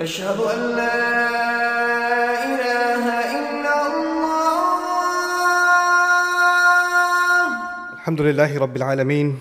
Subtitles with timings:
[0.00, 0.94] أشهد أن لا
[2.46, 3.04] إله
[3.34, 4.28] إلا الله.
[7.98, 9.40] الحمد لله رب العالمين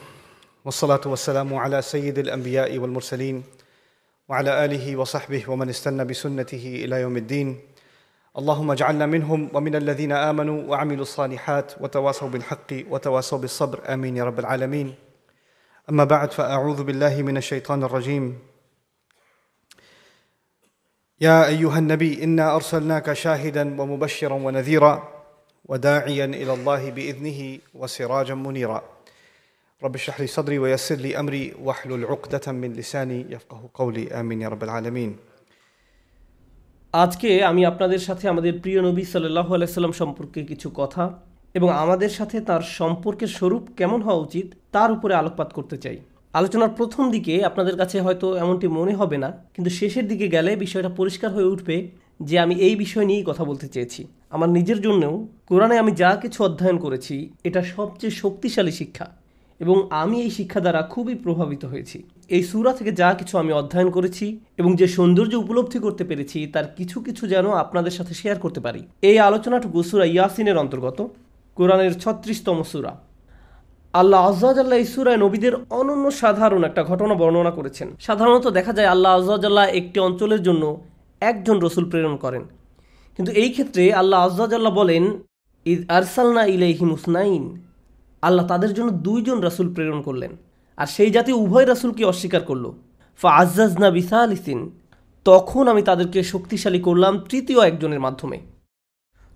[0.65, 3.43] والصلاة والسلام على سيد الأنبياء والمرسلين
[4.29, 7.61] وعلى آله وصحبه ومن استنى بسنته إلى يوم الدين.
[8.37, 13.93] اللهم اجعلنا منهم ومن الذين آمنوا وعملوا الصالحات وتواصوا بالحق وتواصوا بالصبر.
[13.93, 14.95] آمين يا رب العالمين.
[15.89, 18.56] أما بعد فأعوذ بالله من الشيطان الرجيم.
[21.20, 25.08] يا أيها النبي إنا أرسلناك شاهدا ومبشرا ونذيرا
[25.64, 28.82] وداعيا إلى الله بإذنه وسراجا منيرا
[29.82, 34.48] رب اشرح لي صدري ويسر لي أمري واحلل عقدة من لساني يفقه قولي آمين يا
[34.48, 35.12] رب العالمين
[36.94, 41.04] আজকে আমি আপনাদের সাথে আমাদের প্রিয় নবী সাল্লাহ আলাইসাল্লাম সম্পর্কে কিছু কথা
[41.54, 45.98] এবং আমাদের সাথে তার সম্পর্কের স্বরূপ কেমন হওয়া উচিত তার উপরে আলোকপাত করতে চাই
[46.33, 50.91] আলোচনার প্রথম দিকে আপনাদের কাছে হয়তো এমনটি মনে হবে না, কিন্তু শেষের দিকে গেলে বিষয়টা
[50.99, 51.77] পরিষ্কার হয়ে উঠবে
[52.27, 54.01] যে আমি এই বিষয় নিয়েই কথা বলতে চেয়েছি।
[54.35, 55.15] আমার নিজের জন্যও
[55.49, 57.15] কোরআনে আমি যা কিছু অধ্যয়ন করেছি,
[57.47, 59.07] এটা সবচেয়ে শক্তিশালী শিক্ষা
[59.59, 61.97] এবং আমি এই শিক্ষা দ্বারা খুবই প্রভাবিত হয়েছি।
[62.35, 64.25] এই সুরা থেকে যা কিছু আমি অধ্যয়ন করেছি
[64.59, 68.81] এবং যে সৌন্দর্য উপলব্ধি করতে পেরেছি, তার কিছু কিছু যেন আপনাদের সাথে শেয়ার করতে পারি।
[69.09, 70.99] এই আলোচনাটুকু সুরা ইয়াসিনের অন্তর্গত,
[71.57, 72.93] কোরআনের ছত্রিশতম সুরা।
[74.01, 79.11] আল্লাহ আজ্লাহ এই সুরায় নবীদের অনন্য সাধারণ একটা ঘটনা বর্ণনা করেছেন। সাধারণত দেখা যায় আল্লাহ
[79.17, 80.63] আজ্লাহ একটি অঞ্চলের জন্য
[81.21, 82.43] একজন রসুল প্রেরণ করেন।
[83.15, 85.03] কিন্তু এই ক্ষেত্রে আল্লাহ আজ্লাহ বলেন,
[85.65, 87.43] ইদ আরসালনা ইলাইহি মুসনাইন
[88.21, 90.31] আল্লাহ তাদের জন্য দুইজন রাসূল প্রেরণ করলেন।
[90.77, 92.71] আর সেই জাতি উভয় রাসূলকে অস্বীকার করল।
[93.17, 94.59] ফা আজ্জাজনা বিসা আলিসিন
[95.25, 98.37] তখন আমি তাদেরকে শক্তিশালী করলাম তৃতীয় একজনের মাধ্যমে।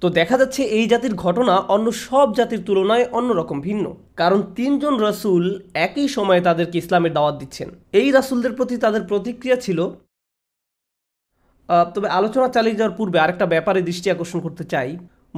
[0.02, 3.86] তো দেখা যাচ্ছে এই জাতির ঘটনা অন্য সব জাতির তুলনায় অন্যরকম ভিন্ন।
[4.22, 5.44] কারণ তিনজন রাসূল
[5.88, 9.80] একই সময়ে তাদেরকে ইসলামের দাওয়াত দিচ্ছেন। এই রাসূলদের প্রতি তাদের প্রতিক্রিয়া ছিল
[11.94, 14.90] তবে আলোচনা চালিয়ে যাওয়ার পূর্বে আরেকটা ব্যাপারে দৃষ্টি আকর্ষণ করতে চাই।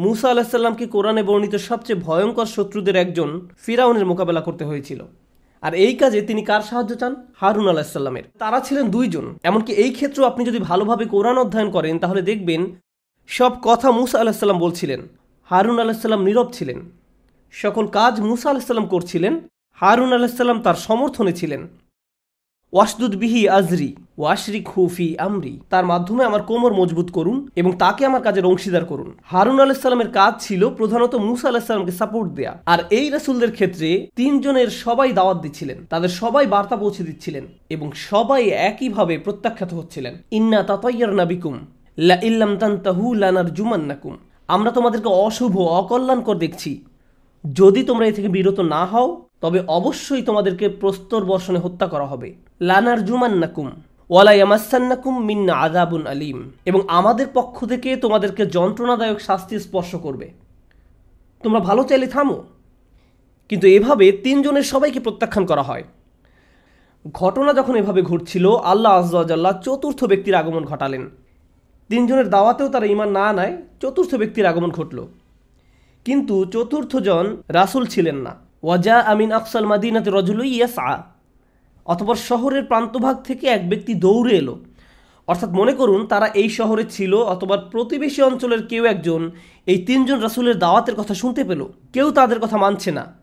[0.04, 3.30] মুসা আলাহিসাল্লামকে কোরআনে বর্ণিত সবচেয়ে ভয়ঙ্কর শত্রুদের একজন
[3.64, 5.00] ফিরাউনের মোকাবেলা করতে হয়েছিল।
[5.64, 7.14] আর এই কাজে তিনি কার সাহায্য চান?
[7.40, 12.22] হারুন আলাহিসাল্লামের তারা ছিলেন দুইজন। এমনকি এই ক্ষেত্রেও আপনি যদি ভালোভাবে কোরআন অধ্যয়ন করেন, তাহলে
[12.30, 12.62] দেখবেন
[13.28, 15.08] সব কথা মুসা আলাহিসাল্লাম বলছিলেন।
[15.44, 16.90] হারুন আলাহিসাল্লাম নীরব ছিলেন।
[17.52, 21.68] সকল কাজ মুসা আলাহিসাল্লাম করছিলেন। হারুন আলাহিসাল্লাম তার সমর্থনে ছিলেন।
[22.74, 28.22] ওয়াসদুদ বিহি আজরি ওয়াশরিক হুফি আমরি, তার মাধ্যমে আমার কোমর মজবুত করুন এবং তাকে আমার
[28.22, 33.52] কাজের অংশীদার করুন। হারুন আলাইসাল্লামের কাজ ছিল প্রধানত মুসা আলাহিসাল্লামকে সাপোর্ট দেয়া। আর এই রাসুলদের
[33.52, 40.18] ক্ষেত্রে তিনজনের সবাই দাওয়াত দিচ্ছিলেন। তাদের সবাই বার্তা পৌঁছে দিচ্ছিলেন এবং সবাই একইভাবে প্রত্যাখ্যাত হচ্ছিলেন।
[40.32, 41.60] ইন্না তাতাইয়ার নাবিকুম
[41.98, 42.20] লা
[43.14, 43.46] লানার
[44.48, 46.86] আমরা তোমাদেরকে অশুভ, অকল্যাণকর দেখছি।
[47.54, 52.36] যদি তোমরা এ থেকে বিরত না হও, তবে অবশ্যই তোমাদেরকে প্রস্তর বর্ষণে হত্যা করা হবে।
[52.62, 53.72] লানার জুমান্নাকুম
[54.10, 54.32] ওয়ালা
[55.20, 60.32] মিন্না আযাবুন আলিম। এবং আমাদের পক্ষ থেকে তোমাদেরকে যন্ত্রণাদায়ক শাস্তি স্পর্শ করবে।
[61.44, 62.44] তোমরা ভালো চাইলে থামো।
[63.50, 65.84] কিন্তু এভাবে তিনজনের সবাইকে প্রত্যাখ্যান করা হয়।
[67.14, 71.10] ঘটনা যখন এভাবে ঘটছিল, আল্লাহ আজ্লাহ চতুর্থ ব্যক্তির আগমন ঘটালেন।
[71.94, 75.08] তিনজনের দাওয়াতেও তারা ইমান না নেয় চতুর্থ ব্যক্তির আগমন ঘটল।
[76.06, 81.04] কিন্তু চতুর্থজন রাসুল ছিলেন না। ওয়াজা আমিন আকসাল মাদিনাতে রজুলই ইয়াসা
[81.86, 84.60] অথবা শহরের প্রান্তভাগ থেকে এক ব্যক্তি দৌড়ে এলো।
[85.28, 89.32] অর্থাৎ মনে করুন, তারা এই শহরে ছিল অথবা প্রতিবেশী অঞ্চলের কেউ একজন
[89.66, 93.14] এই তিনজন রাসূলের দাওয়াতের কথা শুনতে পেল। কেউ তাদের কথা মানছে না।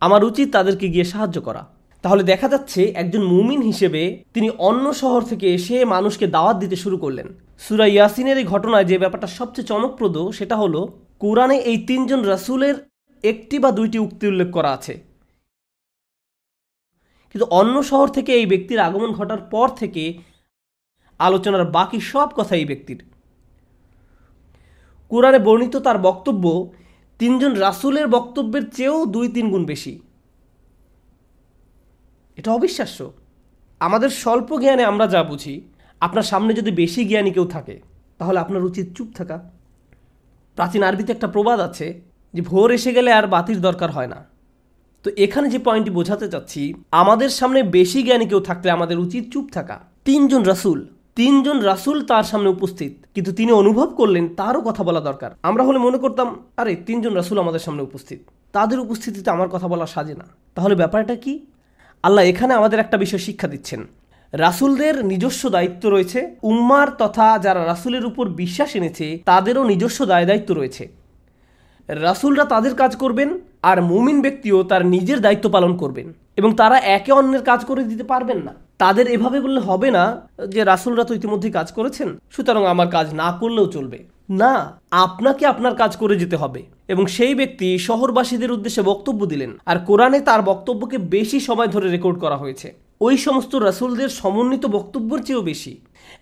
[0.00, 1.75] আমার উচিত তাদেরকে গিয়ে সাহায্য করা।
[2.06, 6.96] তাহলে দেখা যাচ্ছে একজন মুমিন হিসেবে তিনি অন্য শহর থেকে এসে মানুষকে দাওয়াত দিতে শুরু
[6.96, 7.28] করলেন।
[7.58, 12.74] সুরা ইয়াসিনের এই ঘটনায় যে ব্যাপারটা সবচেয়ে চমকপ্রদ সেটা হলো, কোরআনে এই তিনজন রাসূলের
[13.24, 15.00] একটি বা দুইটি উক্তি উল্লেখ করা আছে।
[17.32, 20.18] কিন্তু অন্য শহর থেকে এই ব্যক্তির আগমন ঘটার পর থেকে
[21.18, 23.04] আলোচনার বাকি সব কথা এই ব্যক্তির।
[25.08, 26.72] কোরআনে বর্ণিত তার বক্তব্য,
[27.18, 30.00] তিনজন রাসূলের বক্তব্যের চেয়েও দুই তিন গুণ বেশি।
[32.36, 33.12] এটা অবিশ্বাস্য।
[33.80, 35.60] আমাদের স্বল্প জ্ঞানে আমরা যা বুঝি,
[36.00, 37.80] আপনার সামনে যদি বেশি জ্ঞানী কেউ থাকে,
[38.18, 39.50] তাহলে আপনার উচিত চুপ থাকা।
[40.56, 42.00] প্রাচীন আরবিতে একটা প্রবাদ আছে
[42.34, 44.24] যে, ভোর এসে গেলে আর বাতির দরকার হয় না।
[45.04, 49.46] তো এখানে যে পয়েন্টটি বোঝাতে চাচ্ছি, আমাদের সামনে বেশি জ্ঞানী কেউ থাকলে আমাদের উচিত চুপ
[49.52, 50.86] থাকা। তিনজন রাসূল
[51.16, 55.78] তিনজন রাসূল তার সামনে উপস্থিত, কিন্তু তিনি অনুভব করলেন তারও কথা বলা দরকার। আমরা হলে
[55.78, 58.18] মনে করতাম, আরে, তিনজন রাসূল আমাদের সামনে উপস্থিত।
[58.52, 61.46] তাদের উপস্থিতিতে আমার কথা বলা সাজে না। তাহলে ব্যাপারটা কি?
[62.06, 63.86] আল্লাহ এখানে আমাদের একটা বিষয় শিক্ষা দিচ্ছেন।
[64.32, 70.54] রাসূলদের নিজস্ব দায়িত্ব রয়েছে। উম্মার তথা যারা রাসূলের উপর বিশ্বাস এনেছে, তাদেরও নিজস্ব দায় দায়িত্ব
[70.54, 70.88] রয়েছে।
[71.88, 77.12] রাসূলরা তাদের কাজ করবেন আর মুমিন ব্যক্তিও তার নিজের দায়িত্ব পালন করবেন। এবং তারা একে
[77.12, 81.52] অন্যের কাজ করে দিতে পারবেন না। তাদের এভাবে বললে হবে না যে রাসুলরা তো ইতিমধ্যেই
[81.52, 83.98] কাজ করেছেন, সুতরাং আমার কাজ না করলেও চলবে।
[84.30, 89.76] না, আপনাকে আপনার কাজ করে যেতে হবে। এবং সেই ব্যক্তি শহরবাসীদের উদ্দেশ্যে বক্তব্য দিলেন। আর
[89.88, 92.68] কোরআনে তার বক্তব্যকে বেশি সময় ধরে রেকর্ড করা হয়েছে।
[93.00, 95.72] ওই সমস্ত রাসুলদের সমন্বিত বক্তব্যের চেয়েও বেশি।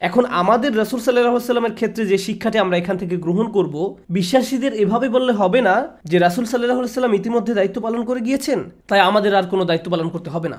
[0.00, 3.74] এখন আমাদের রসুল সাল্লাহ সাল্লামের ক্ষেত্রে যে শিক্ষাটি আমরা এখান থেকে গ্রহণ করব,
[4.10, 5.74] বিশ্বাসীদের এভাবে বললে হবে না
[6.04, 8.58] যে রাসুল সাল্লাহ সাল্লাম ইতিমধ্যে দায়িত্ব পালন করে গিয়েছেন,
[8.88, 10.58] তাই আমাদের আর কোনো দায়িত্ব পালন করতে হবে না।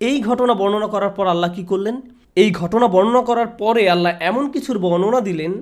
[0.00, 1.96] এই ঘটনা বর্ণনা করার পর আল্লাহ কি করলেন?
[2.36, 5.52] এই ঘটনা বর্ণনা করার পরে আল্লাহ এমন কিছুর বর্ণনা দিলেন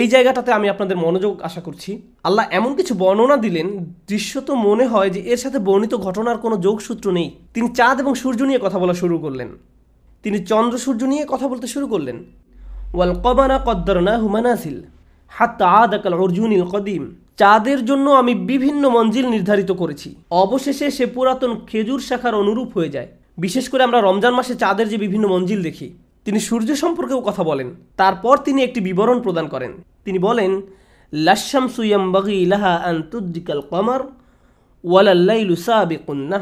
[0.00, 1.90] এই জায়গাটাতে আমি আপনাদের মনোযোগ আশা করছি।
[2.28, 3.68] আল্লাহ এমন কিছু বর্ণনা দিলেন,
[4.08, 8.40] দৃশ্যত মনে হয় যে এর সাথে বর্ণিত ঘটনার কোনো যোগসূত্র নেই। তিনি চাঁদ এবং সূর্য
[8.42, 9.48] নিয়ে কথা বলা শুরু করলেন।
[10.22, 12.16] তিনি চন্দ্র সূর্য নিয়ে কথা বলতে শুরু করলেন।
[12.94, 14.76] ওয়াল কবানা কদ্দরনা হুমানাসিল
[15.32, 17.02] হাত্তা আদাকাল অর্জুনিল কদিম।
[17.40, 20.08] চাঁদের জন্য আমি বিভিন্ন মঞ্জিল নির্ধারিত করেছি।
[20.44, 24.96] অবশেষে সে পুরাতন খেজুর শাখার অনুরূপ হয়ে যায়। বিশেষ করে আমরা রমজান মাসে চাঁদের যে
[24.96, 25.88] বিভিন্ন মঞ্জিল দেখি,
[26.24, 29.72] তিনি সূর্য সম্পর্কেও কথা বলেন। তারপর তিনি একটি বিবরণ প্রদান করেন।
[30.04, 30.62] তিনি বলেন
[31.12, 34.00] লাশাম সুয়াম বাগি ইলাহা আন্তুদ্দিকাল কমার
[34.84, 36.32] ওয়ালাল্লাইলু সাবিকুন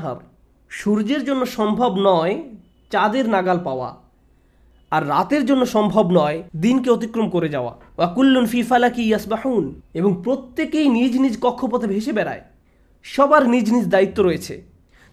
[0.71, 2.43] সূর্যের জন্য সম্ভব নয়
[2.91, 3.97] চাঁদের নাগাল পাওয়া,
[4.91, 10.89] আর রাতের জন্য সম্ভব নয় দিনকে অতিক্রম করে যাওয়া। ওয়াকুল্লুন ফি ফালাকি ইয়াসবাহুন। এবং প্রত্যেকেই
[10.89, 12.41] নিজ নিজ কক্ষপথে ভেসে বেড়ায়।
[13.03, 14.68] সবার নিজ নিজ দায়িত্ব রয়েছে।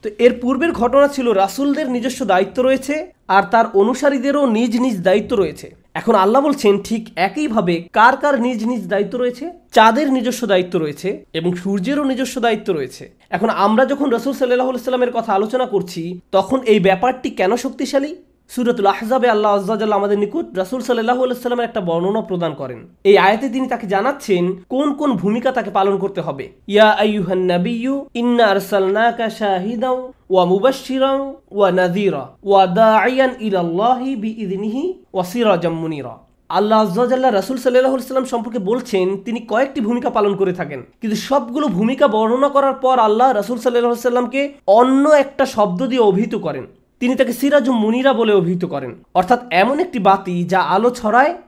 [0.05, 2.95] তো এর পূর্বের ঘটনা ছিল রাসুলদের নিজস্ব দায়িত্ব রয়েছে
[3.35, 5.67] আর তার অনুসারীদেরও নিজ নিজ দায়িত্ব রয়েছে।
[5.99, 9.45] এখন আল্লাহ বলছেন, ঠিক একইভাবে কার কার নিজ নিজ দায়িত্ব রয়েছে?
[9.71, 13.03] চাঁদের নিজস্ব দায়িত্ব রয়েছে এবং সূর্যেরও নিজস্ব দায়িত্ব রয়েছে।
[13.35, 18.11] এখন আমরা যখন রসুল সাল্লাহ সাল্লামের কথা আলোচনা করছি, তখন এই ব্যাপারটি কেন শক্তিশালী?
[18.53, 23.47] সুরতুল আহজাবে আল্লাহ আজ্জাজাল্লাহ আমাদের নিকট রাসুল সাল্লাহ সাল্লামের একটা বর্ণনা প্রদান করেন। এই আয়াতে
[23.49, 24.43] তিনি তাকে জানাচ্ছেন,
[24.73, 26.45] কোন কোন ভূমিকা তাকে পালন করতে হবে?
[26.73, 29.97] ইয়া আইয়ুহান নাবিয়্যু, ইন্না আরসালনাকা শাহিদাও
[30.33, 31.19] ওয়া মুবাশশিরাও
[31.57, 34.83] ওয়া নাযীরা ওয়া দাঈয়ান ইলাল্লাহি বিইذনিহি
[35.13, 36.15] ওয়া সিরাজাম মুনিরা।
[36.49, 41.65] আল্লাহ আজ্জাল্লাহ রাসুল সাল্লাহ সাল্লাম সম্পর্কে বলছেন, তিনি কয়েকটি ভূমিকা পালন করে থাকেন। কিন্তু সবগুলো
[41.77, 44.41] ভূমিকা বর্ণনা করার পর আল্লাহ রাসুল সাল্লাহ সাল্লামকে
[44.79, 46.65] অন্য একটা শব্দ দিয়ে অভিহিত করেন।
[46.99, 51.41] তিনি তাকে সিরাজ মুনিরা বলে অভিহিত করেন। অর্থাৎ এমন একটি বাতি যা আলো ছড়ায়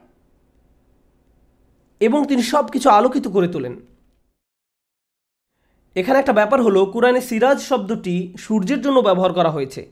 [2.00, 3.80] এবং তিনি সব কিছু আলোকিত করে তোলেন।
[5.94, 9.90] এখানে একটা ব্যাপার হলো, কোরআনে সিরাজ শব্দটি সূর্যের জন্য ব্যবহার করা হয়েছে।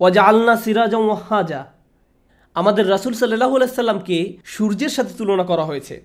[0.00, 1.72] ওয়াজা আলনা সিরাজ ওয়াহাজা
[2.54, 6.02] আমাদের রাসুল সাল্লাহ সাল্লামকে সূর্যের সাথে তুলনা করা হয়েছে।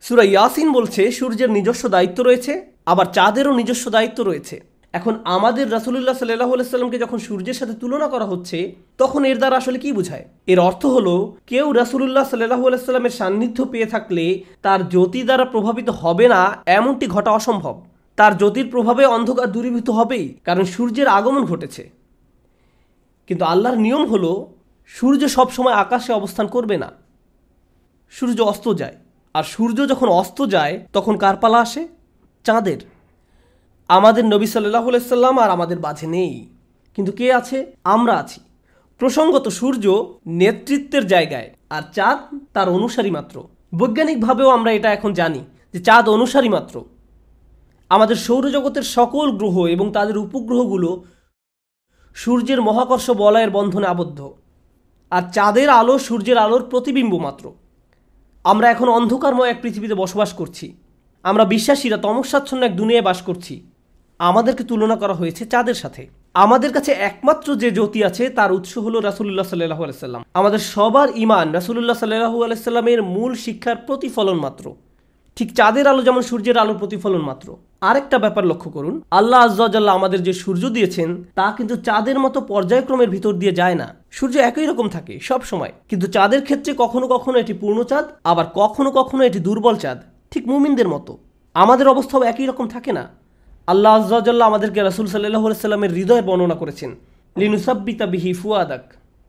[0.00, 6.16] সুরা ইয়াসিন বলছে, সূর্যের নিজস্ব দায়িত্ব রয়েছে, আবার চাঁদেরও নিজস্ব দায়িত্ব রয়েছে। এখন আমাদের রাসুলুল্লাহ
[6.18, 8.58] সাল্লাহ সাল্লামকে যখন সূর্যের সাথে তুলনা করা হচ্ছে,
[8.98, 10.24] তখন এর দ্বারা আসলে কি বোঝায়?
[10.46, 11.14] এর অর্থ হলো,
[11.46, 14.24] কেউ রাসুলুল্লাহ সাল্লাহ সাল্লামের সান্নিধ্য পেয়ে থাকলে
[14.62, 16.40] তার জ্যোতি দ্বারা প্রভাবিত হবে না
[16.78, 17.74] এমনটি ঘটা অসম্ভব।
[18.18, 21.82] তার জ্যোতির প্রভাবে অন্ধকার দূরীভূত হবেই, কারণ সূর্যের আগমন ঘটেছে।
[23.28, 24.32] কিন্তু আল্লাহর নিয়ম হলো,
[24.96, 26.88] সূর্য সবসময় আকাশে অবস্থান করবে না।
[28.16, 28.96] সূর্য অস্ত যায়।
[29.34, 31.82] আর সূর্য যখন অস্ত যায়, তখন কার পালা আসে,
[32.46, 32.80] চাঁদের।
[33.88, 36.48] আমাদের নবী সাল্লাহ সাল্লাম আর আমাদের মাঝে নেই।
[36.94, 37.76] কিন্তু কে আছে?
[37.84, 38.40] আমরা আছি।
[38.98, 43.44] প্রসঙ্গত সূর্য নেতৃত্বের জায়গায় আর চাঁদ তার অনুসারী মাত্র।
[43.74, 45.38] বৈজ্ঞানিকভাবেও আমরা এটা এখন জানি
[45.72, 46.84] যে চাঁদ অনুসারী মাত্র।
[47.88, 51.04] আমাদের সৌরজগতের সকল গ্রহ এবং তাদের উপগ্রহগুলো
[52.14, 54.32] সূর্যের মহাকর্ষ বলয়ের বন্ধনে আবদ্ধ।
[55.10, 57.52] আর চাঁদের আলো সূর্যের আলোর প্রতিবিম্ব মাত্র।
[58.44, 60.76] আমরা এখন অন্ধকারময় এক পৃথিবীতে বসবাস করছি।
[61.22, 63.70] আমরা বিশ্বাসীরা তমসাচ্ছন্ন এক দুনিয়ায় বাস করছি।
[64.20, 66.02] আমাদেরকে তুলনা করা হয়েছে চাঁদের সাথে।
[66.44, 71.46] আমাদের কাছে একমাত্র যে জ্যোতি আছে, তার উৎস হলো রাসুল্লাহ সাল্লাহু আলাইসাল্লাম আমাদের সবার ইমান
[71.58, 74.64] রাসুল্লাহ সাল্লাহু আলাইসাল্লামের মূল শিক্ষার প্রতিফলন মাত্র।
[75.36, 77.48] ঠিক চাঁদের আলো যেমন সূর্যের আলোর প্রতিফলন মাত্র।
[77.88, 81.08] আরেকটা ব্যাপার লক্ষ্য করুন, আল্লাহ আজ্লাহ আমাদের যে সূর্য দিয়েছেন,
[81.38, 85.72] তা কিন্তু চাঁদের মতো পর্যায়ক্রমের ভিতর দিয়ে যায় না। সূর্য একই রকম থাকে সব সময়,
[85.90, 89.98] কিন্তু চাঁদের ক্ষেত্রে কখনো কখনো এটি পূর্ণ চাঁদ, আবার কখনো কখনো এটি দুর্বল চাঁদ,
[90.32, 91.12] ঠিক মুমিনদের মতো।
[91.54, 93.04] আমাদের অবস্থাও একই রকম থাকে না।
[93.66, 96.94] আল্লাহ আজ্লাহ আমাদেরকে রাসুল সাল্লাহ সাল্লামের হৃদয়ের বর্ণনা করেছেন।
[97.36, 98.84] লিনুসাব্বিতা বিহি ফুয়াদাক।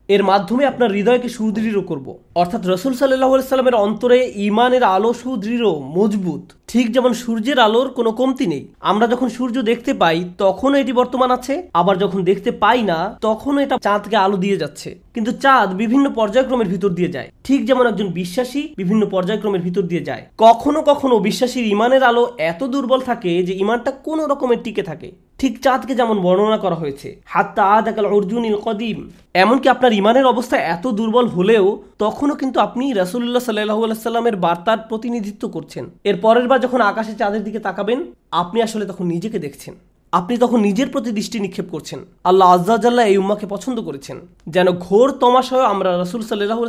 [0.08, 6.52] এর মাধ্যমে আপনার হৃদয়কে সুদৃঢ় করব। অর্থাৎ রসুল সাল্লাহ সাল্লামের অন্তরে ইমানের আলো সুদৃঢ়, মজবুত।
[6.68, 11.32] ঠিক যেমন সূর্যের আলোর কোনো কমতি নেই। আমরা যখন সূর্য দেখতে পাই, তখনও এটি বর্তমান
[11.32, 16.10] আছে। আবার যখন দেখতে পাই না, তখনও এটা চাঁদকে আলো দিয়ে যাচ্ছে। কিন্তু চাঁদ বিভিন্ন
[16.10, 21.20] পর্যায়ক্রমের ভিতর দিয়ে যায়। ঠিক যেমন একজন বিশ্বাসী বিভিন্ন পর্যায়ক্রমের ভিতর দিয়ে যায়। কখনো কখনো
[21.20, 26.18] বিশ্বাসীর ইমানের আলো এত দুর্বল থাকে যে ইমানটা কোনো রকমের টিকে থাকে। ঠিক চাঁদকে যেমন
[26.26, 28.98] বর্ণনা করা হয়েছে, হাত্তা আদাকাল অর্জুনিল কদিম,
[29.44, 31.66] এমনকি আপনার ইমানের অবস্থা এত দুর্বল হলেও
[32.00, 37.44] তখনও কিন্তু আপনি রাসুল্লাহ সাল্লাহ সাল্লামের বার্তার প্রতিনিধিত্ব করছেন। এর পরের বার যখন আকাশে চাঁদের
[37.44, 38.00] দিকে তাকাবেন,
[38.32, 39.76] আপনি আসলে তখন নিজেকে দেখছেন।
[40.14, 44.18] আপনি তখন নিজের প্রতি দৃষ্টি নিক্ষেপ করছেন। আল্লাহ আজ্জাজাল্লাহ এই উম্মাকে পছন্দ করেছেন।
[44.48, 46.60] যেন ঘোর তমাশয় আমরা রাসুল সাল্লাহ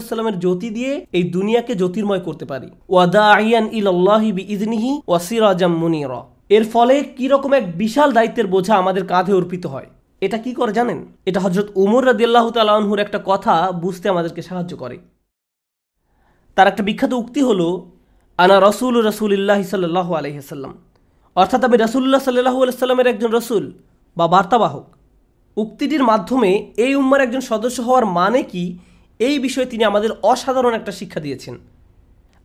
[0.44, 6.20] জ্যোতি দিয়ে এই দুনিয়াকে জ্যোতির্ময় করতে পারি। ওয়াদা আইয়ান ইল আল্লাহি বি ইজনিহি ওয়াসিরাজাম মুনিরা।
[6.48, 9.86] এর ফলে কি রকম এক বিশাল দায়িত্বের বোঝা আমাদের কাঁধে অর্পিত হয়?
[10.20, 11.06] এটা কি করে জানেন?
[11.26, 14.98] এটা হজরত উমর রাদিয়াল্লাহ তালাহুর একটা কথা বুঝতে আমাদেরকে সাহায্য করে।
[16.54, 17.90] তার একটা বিখ্যাত উক্তি হলো,
[18.38, 20.74] আনা রসুল রসুলিল্লাহ সাল্লাহ আলহিহাল্লাম
[21.36, 23.72] অর্থাৎ আমি রসুল্লাহ সাল্লাহ আলাইসাল্লামের একজন রসুল
[24.16, 24.86] বা বার্তাবাহক।
[25.56, 28.78] উক্তিটির মাধ্যমে এই উম্মার একজন সদস্য হওয়ার মানে কি?
[29.18, 31.58] এই বিষয়ে তিনি আমাদের অসাধারণ একটা শিক্ষা দিয়েছেন।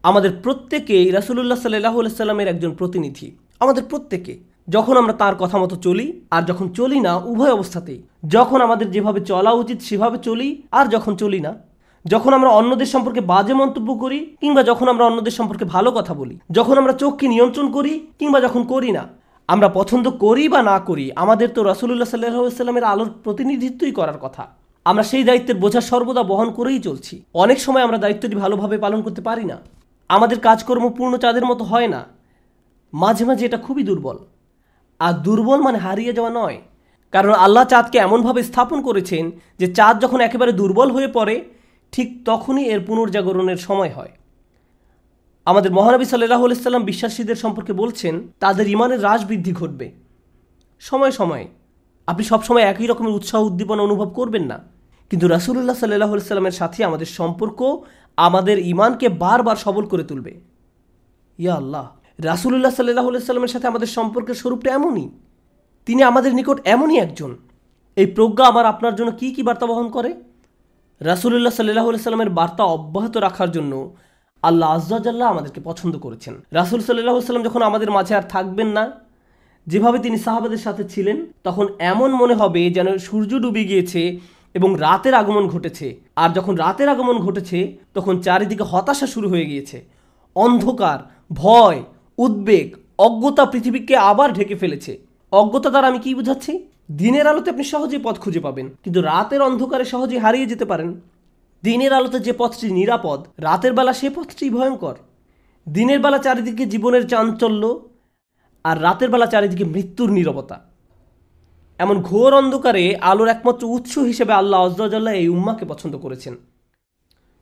[0.04, 6.22] আমাদের প্রত্যেকেই রাসুলুল্লাহ সাল্লাহ সাল্লামের একজন প্রতিনিধি। আমাদের প্রত্যেকে, যখন আমরা তার কথা মতো চলি,
[6.32, 11.16] আর যখন চলি না উভয় অবস্থাতেই, যখন আমাদের যেভাবে চলা উচিত সেভাবে চলি, আর যখন
[11.16, 11.56] চলি না,
[12.06, 16.40] যখন আমরা অন্যদের সম্পর্কে বাজে মন্তব্য করি, কিংবা যখন আমরা অন্যদের সম্পর্কে ভালো কথা বলি,
[16.52, 19.08] যখন আমরা চোখকে নিয়ন্ত্রণ করি, কিংবা যখন করি না,
[19.48, 24.48] আমরা পছন্দ করি বা না করি, আমাদের তো রাসুলুল্লাহ সাল্লাহ সাল্লামের আলোর প্রতিনিধিত্বই করার কথা।
[24.86, 29.22] আমরা সেই দায়িত্বের বোঝা সর্বদা বহন করেই চলছি। অনেক সময় আমরা দায়িত্বটি ভালোভাবে পালন করতে
[29.22, 29.58] পারি না।
[30.10, 32.06] আমাদের কাজকর্ম পূর্ণ চাঁদের মতো হয় না।
[32.94, 34.18] মাঝে মাঝে এটা খুবই দুর্বল।
[35.00, 36.62] আর দুর্বল মানে হারিয়ে যাওয়া নয়।
[37.12, 41.46] কারণ আল্লাহ চাঁদকে এমনভাবে স্থাপন করেছেন যে চাঁদ যখন একেবারে দুর্বল হয়ে পড়ে,
[41.92, 44.12] ঠিক তখনই এর পুনর্জাগরণের সময় হয়।
[45.46, 49.92] আমাদের মহানবী সাল্লাহ সাল্লাম বিশ্বাসীদের সম্পর্কে বলছেন, তাদের ইমানের হ্রাস বৃদ্ধি ঘটবে।
[50.80, 51.48] সময় সময়ে।
[52.08, 54.60] আপনি সবসময় একই রকমের উৎসাহ, উদ্দীপনা অনুভব করবেন না।
[55.10, 57.84] কিন্তু রাসুলুল্লাহ সাল্লাহ সাল্লামের সাথে আমাদের সম্পর্ক
[58.18, 60.40] আমাদের ইমানকে বারবার সবল করে তুলবে।
[61.38, 65.10] ইয়া আল্লাহ। রাসুলুল্লাহ সাল্লাহ সাল্লামের সাথে আমাদের সম্পর্কের স্বরূপটা এমনই।
[65.86, 67.36] তিনি আমাদের নিকট এমনই একজন।
[67.96, 70.14] এই প্রজ্ঞা আমার আপনার জন্য কি কি বার্তা বহন করে?
[71.00, 73.96] রাসুলুল্লাহ সাল্লাহ সাল্লামের বার্তা অব্যাহত রাখার জন্য
[74.42, 78.92] আল্লাহ আজ্লাহ আমাদেরকে পছন্দ করেছেন। রাসুল সাল্লাহ সাল্লাম যখন আমাদের মাঝে আর থাকবেন না,
[79.68, 84.20] যেভাবে তিনি সাহাবাদের সাথে ছিলেন, তখন এমন মনে হবে যেন সূর্য ডুবে গিয়েছে
[84.54, 89.86] এবং রাতের আগমন ঘটেছে। আর যখন রাতের আগমন ঘটেছে, তখন চারিদিকে হতাশা শুরু হয়ে গিয়েছে।
[90.36, 91.00] অন্ধকার,
[91.34, 91.84] ভয়
[92.18, 92.68] উদ্বেগ,
[92.98, 94.98] অজ্ঞতা পৃথিবীকে আবার ঢেকে ফেলেছে।
[95.32, 96.54] অজ্ঞতা দ্বারা আমি কি বুঝাচ্ছি?
[96.98, 101.02] দিনের আলোতে আপনি সহজেই পথ খুঁজে পাবেন, কিন্তু রাতের অন্ধকারে সহজেই হারিয়ে যেতে পারেন।
[101.64, 104.96] দিনের আলোতে যে পথটি নিরাপদ, রাতের বেলা সে পথটি ভয়ঙ্কর।
[105.68, 107.64] দিনের বেলা চারিদিকে জীবনের চাঞ্চল্য
[108.66, 110.58] আর রাতের বেলা চারিদিকে মৃত্যুর নীরবতা।
[111.80, 116.34] এমন ঘোর অন্ধকারে আলোর একমাত্র উৎস হিসেবে আল্লাহ আজ্লাহ এই উম্মাকে পছন্দ করেছেন।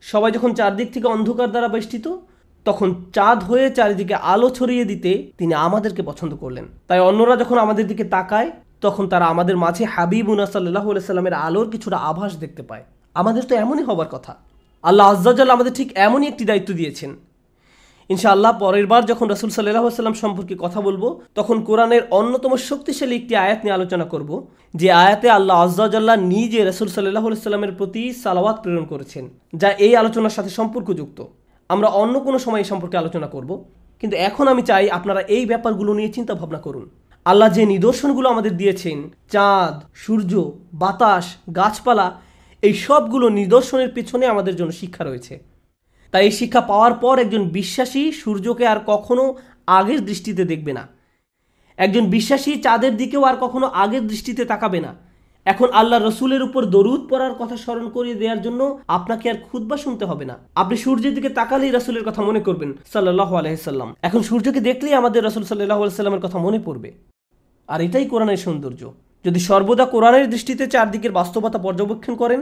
[0.00, 2.06] সবাই যখন চারদিক থেকে অন্ধকার দ্বারা বেষ্টিত
[2.64, 7.86] তখন চাঁদ হয়ে চারিদিকে আলো ছড়িয়ে দিতে তিনি আমাদেরকে পছন্দ করলেন। তাই অন্যরা যখন আমাদের
[7.86, 8.50] দিকে তাকায়,
[8.80, 13.82] তখন তারা আমাদের মাঝে হাবিবুনা সাল্লাহ সাল্লামের আলোর কিছুটা আভাস দেখতে পায়। আমাদের তো এমনই
[13.82, 14.34] হবার কথা।
[14.82, 17.16] আল্লাহ আজ্জাল আমাদের ঠিক এমনই একটি দায়িত্ব দিয়েছেন।
[18.10, 23.36] ইনশাআল্লাহ পরের বার যখন রাসুল সাল্লাহ সাল্লাম সম্পর্কে কথা বলব, তখন কোরআনের অন্যতম শক্তিশালী একটি
[23.36, 28.84] আয়াত নিয়ে আলোচনা করব, যে আয়াতে আল্লাহ আজ্জাল্লাহ নিজে রাসুল সাল্লাহ সাল্লামের প্রতি সালাওয়াত প্রেরণ
[28.84, 31.24] করেছেন, যা এই আলোচনার সাথে সম্পর্কযুক্ত।
[31.70, 33.50] আমরা অন্য কোনো সময় এই সম্পর্কে আলোচনা করব,
[34.02, 36.84] কিন্তু এখন আমি চাই আপনারা এই ব্যাপারগুলো নিয়ে চিন্তা ভাবনা করুন।
[37.26, 40.32] আল্লাহ যে নিদর্শনগুলো আমাদের দিয়েছেন, চাঁদ, সূর্য,
[40.72, 41.26] বাতাস,
[41.56, 42.08] গাছপালা,
[42.62, 45.34] এই সবগুলো নিদর্শনের পেছনে আমাদের জন্য শিক্ষা রয়েছে।
[46.12, 49.24] তাই এই শিক্ষা পাওয়ার পর একজন বিশ্বাসী সূর্যকে আর কখনো
[49.66, 50.84] আগের দৃষ্টিতে দেখবে না।
[51.78, 54.92] একজন বিশ্বাসী চাঁদের দিকেও আর কখনো আগের দৃষ্টিতে তাকাবে না।
[55.46, 60.04] এখন আল্লাহ রসুলের উপর দরুদ পড়ার কথা স্মরণ করিয়ে দেওয়ার জন্য আপনাকে আর খুদবা শুনতে
[60.04, 64.94] হবে না। আপনি সূর্যের দিকে তাকালেই রসুলের কথা মনে করবেন সাল্লাহ আলহিসাল্লাম এখন সূর্যকে দেখলেই
[64.94, 66.90] আমাদের রসুল সাল্লাহ সাল্লামের কথা মনে পড়বে।
[67.68, 68.92] আর এটাই কোরআনের সৌন্দর্য।
[69.24, 72.40] যদি সর্বদা কোরআনের দৃষ্টিতে চারদিকের বাস্তবতা পর্যবেক্ষণ করেন,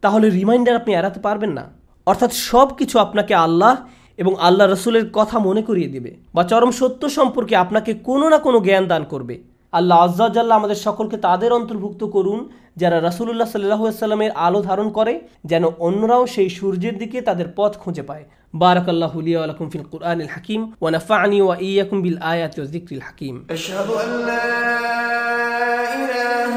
[0.00, 1.64] তাহলে রিমাইন্ডার আপনি এড়াতে পারবেন না।
[2.06, 3.76] অর্থাৎ সব কিছু আপনাকে আল্লাহ
[4.18, 8.60] এবং আল্লাহ রসুলের কথা মনে করিয়ে দিবে বা চরম সত্য সম্পর্কে আপনাকে কোনো না কোনো
[8.60, 12.39] জ্ঞান দান করবে। আল্লাহ আজ্জাল্লাহ আমাদের সকলকে তাদের অন্তর্ভুক্ত করুন
[12.77, 15.13] যারা রাসুল্লাহ সাল্লাহ সাল্লামের আলো ধারণ করে
[15.45, 20.91] যেন অন্যরাও সেই সূর্যের দিকে তাদের পথ খুঁজে পায় বারাকাল্লাহ আলাকুম ফিল কুরআনিল হাকিম ওয়া
[20.91, 24.47] নাফা'নি ওয়া ইয়াকুম বিল আয়াতি ওয়া যিকরিল হাকিম أشهد أن لا
[25.95, 26.55] إله